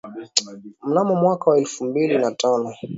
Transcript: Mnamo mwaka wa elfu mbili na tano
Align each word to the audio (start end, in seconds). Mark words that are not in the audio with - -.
Mnamo 0.83 1.15
mwaka 1.15 1.51
wa 1.51 1.57
elfu 1.57 1.85
mbili 1.85 2.17
na 2.17 2.31
tano 2.31 2.73